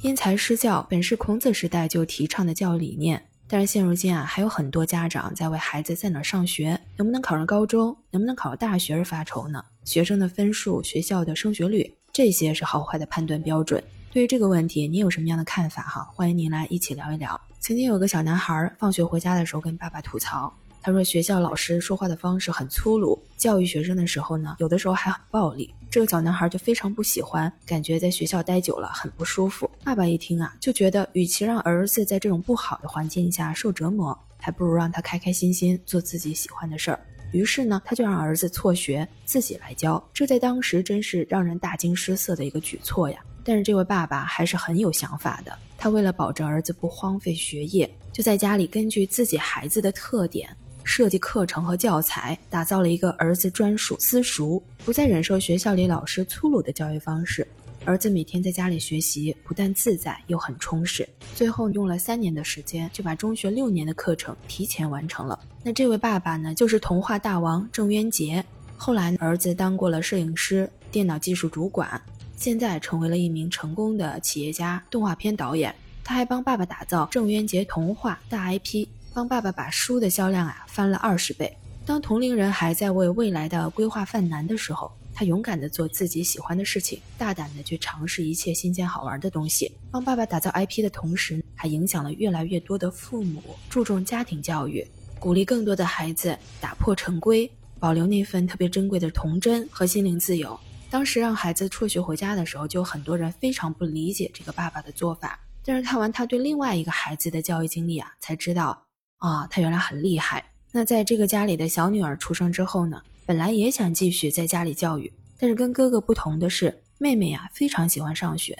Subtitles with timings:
[0.00, 9.64] 因材施教本是孔子时代就提倡的教育理念，但是现如今啊，还有很多家长在为孩子在哪上学、能不能考上高中、能不能考上大学而发愁呢？
[9.84, 13.82] 学生的分数、学校的升学率，这些是好坏的判断标准。
[14.12, 15.82] 对于这个问题，你有什么样的看法？
[15.82, 17.38] 哈，欢迎您来一起聊一聊。
[17.58, 20.56] 曾经有个小男孩放学回家的时候跟爸爸吐槽。
[20.82, 25.74] 他说学校老师说话的方式很粗鲁，教育学生的时候呢，有的时候还很暴力。
[25.90, 29.70] 这个小男孩就非常不喜欢，感觉在学校待久了很不舒服。
[29.82, 37.00] 爸爸一听啊，就觉得与其让儿子在这种不好的环境下受折磨，还不如让他开开心心做自己喜欢的事儿。
[37.32, 40.02] 于是呢，他就让儿子辍学，自己来教。
[40.12, 43.18] 这在当时真是让人大惊失色的一个举措呀。
[43.44, 50.54] 但是这位爸爸还是很有想法的，他为了保证儿子不荒废学业，就在家里根据自己孩子的特点。
[50.88, 57.46] 设计课程和教材，打造了一个儿子专属私塾，不再忍受学校里老师粗鲁的教育方式。
[57.84, 61.06] 儿子每天在家里学习，不但自在，又很充实。
[61.34, 65.38] 最后用了三年的时间，就把中学六年的课程提前完成了。
[65.62, 68.42] 那这位爸爸呢，就是童话大王郑渊洁。
[68.78, 72.00] 后来儿子当过了摄影师、电脑技术主管，
[72.38, 75.72] 现在成为了一名成功的企业家、动画片导演。
[76.02, 78.86] 他还帮爸爸打造郑渊洁童话大 IP。
[79.18, 81.52] 帮爸爸把书的销量啊翻了二十倍。
[81.84, 89.72] 当同龄人还在为未来的规划犯难的时候，他勇敢地做自己喜欢的事情，大胆地去尝试一切新鲜好玩的东西。
[89.90, 94.86] 帮爸爸打造 IP 的同时，还影响了越来越多的父母注重家庭教育，
[95.18, 100.56] 鼓励更多的孩子打破陈规，保留那份特别珍贵的童真和心灵自由。
[100.88, 105.40] 当时让孩子辍学回家的时候，就有很多人非常不理解这个爸爸的做法。
[105.64, 108.84] 但是看完他对另外一个孩子的教育经历啊，才知道。
[109.18, 110.44] 啊，他原来很厉害。
[110.72, 118.56] 那在这个家里的小女儿出生之后呢，本来也想继续在家里教育，但是跟哥哥不同的是，妹妹呀非常喜欢上学，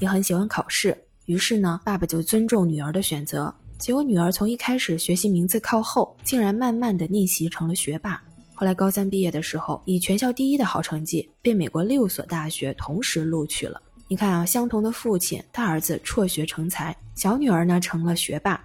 [0.00, 0.96] 也很喜欢考试。
[1.26, 3.54] 于是呢，爸爸就尊重女儿的选择。
[3.78, 8.22] 结果女儿从一开始学习名字靠后，竟然慢慢的逆袭成了学霸。
[8.54, 13.80] 后来高三毕业的时候，以全校第一的好成绩，被美国六所大学同时录取了。
[14.08, 18.62] 你看啊，相同的父亲，大儿子辍学成才，小女儿呢成了学霸。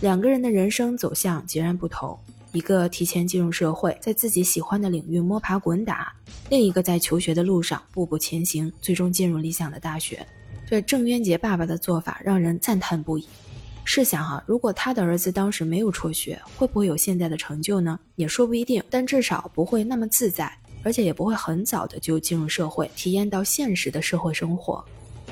[0.00, 2.18] 两个人的人生走向截然不同，
[2.52, 6.12] 一个提前进入社会，在自己喜欢的领域摸爬滚打；
[6.48, 10.26] 另一个在求学的路上步步前行，最终进入理想的大学。
[10.68, 13.28] 这郑渊洁爸爸的做法让人赞叹不已。
[13.84, 17.98] 试想哈，如果他的儿子当时没有辍学，会不会有现在的成就呢？
[18.14, 20.52] 也说不一定，但至少不会那么自在，
[20.84, 24.84] 而且也不会很早的就进入社会，体验到现实的社会生活。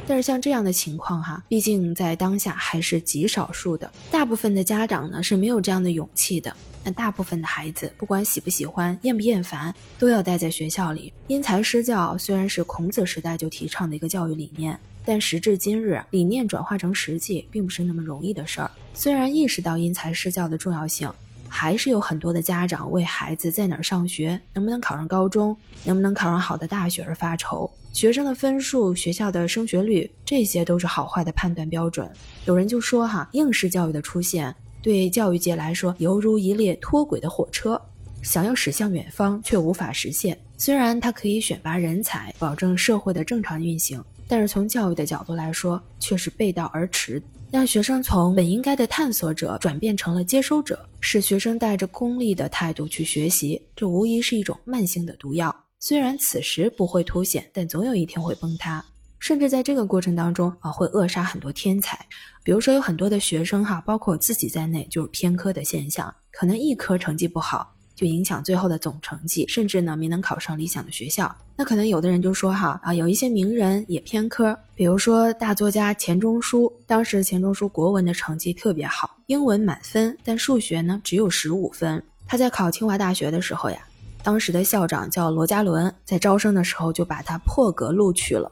[0.08, 6.56] 但是像这样的情况哈，毕竟在当下还是极少数的，大部分的家长呢是没有这样的勇气的。
[6.82, 11.12] 那大部分的孩子，不管喜不喜欢、厌不厌烦，都要待在学校里。
[11.26, 18.70] 因材施教虽然是孔子时代就提倡的一个教育理念，但时至今日，理念转化成实际，并不是那么容易的事儿。
[18.94, 21.12] 虽然意识到因材施教的重要性。
[21.48, 27.70] 还是有很多的家长为孩子在哪儿上学、能不能考上高中、能不能考上好的大学而发愁。
[27.92, 32.08] 学生的分数、学校的升学率，这些都是好坏的判断标准。
[32.44, 37.80] 有人就说哈，应试教育的出现对教育界来说犹如一列脱轨的火车，
[38.22, 40.38] 想要驶向远方却无法实现。
[40.56, 47.20] 虽然它可以选拔人才，保证社会的正常运行，但是从教育的角度来说，却是背道而驰。
[47.50, 55.54] 让学生从本应该的探索者转变成了接收者，使学生带着功利的态度去学习，这无疑是一种慢性的毒药。
[55.78, 58.84] 虽然此时不会凸显，但总有一天会崩塌，
[59.18, 61.98] 甚至在这个过程当中啊，会扼杀很多天才。
[62.42, 67.74] 比如说，有很多的学生哈，包括我自己在内，就是偏科的现象，可能一科成绩不好。
[67.98, 71.34] 就影响最后的总成绩，甚至呢没能考上理想的学校。
[71.56, 82.00] 那可能有的人就说哈啊，有一些名人也偏科，比如说大作家钱钟书，当时钱钟书国文的成绩特别好，英文满分，但数学呢只有十五分。
[82.28, 83.78] 他在考清华大学的时候呀，
[84.22, 88.48] 当时的校长叫罗家伦，在招生的时候就把他破格录取了。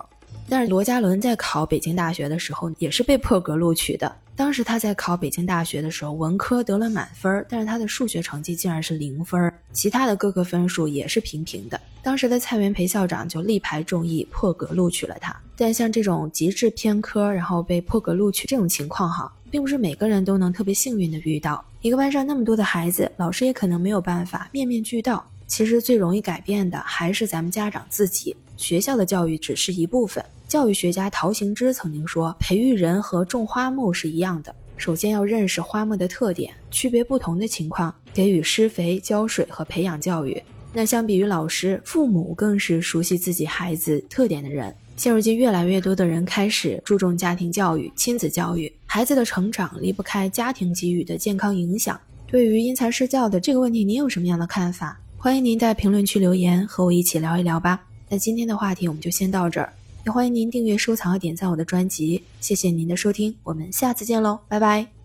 [0.49, 4.13] 但是罗家伦在考北京大学的时候也是被破格录取的。
[4.37, 11.81] 当时他在考北京大学的时候，文科得了满分，但是他的数学成绩竟然是零分，其他的各个分数也是平平的。
[12.03, 15.35] 当时的蔡元培校长就力排众议，破格录取了他。
[15.57, 21.65] 但像这种极致偏科，然后被破格录取这种情况，哈，并不是每个人都能特别幸运的遇到。
[21.81, 25.27] 一个班上那么多的孩子，老师也可能没有办法面面俱到。
[25.47, 28.37] 其实最容易改变的还是咱们家长自己。
[28.59, 30.23] 学校的教育只是一部分。
[30.49, 40.41] 教育学家陶行知曾经说：“培育人和种花木是一样的，首先要认识花木的特点，区别不同的情况，给予施肥、浇水和培养教育。
[40.73, 44.73] 那相比于老师，父母更是熟悉自己孩子特点的人。
[44.97, 52.01] 现如今，越来越多的人开始注重家庭教育、亲子教育，孩子的成长离不开家庭给予的健康影响。
[52.29, 55.01] 对于因材施教的这个问题，您有什么样的看法？
[55.17, 57.83] 欢迎您在评论区留言，和我一起聊一聊吧。
[58.09, 59.73] 那今天的话题我们就先到这儿，
[60.07, 62.23] 也欢迎您订阅、收藏和点赞我的专辑。
[62.41, 64.96] 谢谢您的收听，我们下次见喽，拜拜。